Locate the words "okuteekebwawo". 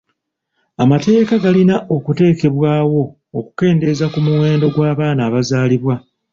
1.95-3.01